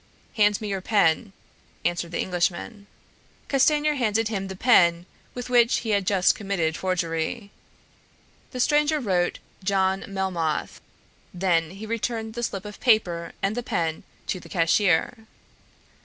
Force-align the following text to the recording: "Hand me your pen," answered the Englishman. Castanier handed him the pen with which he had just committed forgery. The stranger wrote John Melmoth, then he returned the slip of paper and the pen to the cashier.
"Hand 0.33 0.59
me 0.59 0.69
your 0.69 0.81
pen," 0.81 1.31
answered 1.85 2.09
the 2.09 2.19
Englishman. 2.19 2.87
Castanier 3.47 3.93
handed 3.93 4.29
him 4.29 4.47
the 4.47 4.55
pen 4.55 5.05
with 5.35 5.47
which 5.47 5.81
he 5.81 5.91
had 5.91 6.07
just 6.07 6.33
committed 6.33 6.75
forgery. 6.75 7.51
The 8.49 8.59
stranger 8.59 8.99
wrote 8.99 9.37
John 9.63 10.03
Melmoth, 10.07 10.81
then 11.35 11.69
he 11.69 11.85
returned 11.85 12.33
the 12.33 12.41
slip 12.41 12.65
of 12.65 12.79
paper 12.79 13.33
and 13.43 13.55
the 13.55 13.61
pen 13.61 14.01
to 14.25 14.39
the 14.39 14.49
cashier. 14.49 15.27